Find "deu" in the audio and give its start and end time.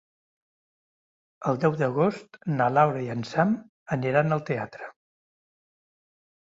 1.65-1.77